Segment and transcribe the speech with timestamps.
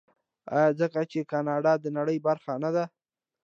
[0.55, 2.85] آیا ځکه چې کاناډا د نړۍ برخه نه ده؟